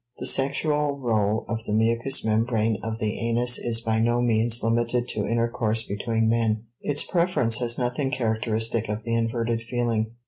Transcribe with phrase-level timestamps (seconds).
[0.17, 5.07] The sexual rôle of the mucous membrane of the anus is by no means limited
[5.09, 10.13] to intercourse between men; its preference has nothing characteristic of the inverted feeling.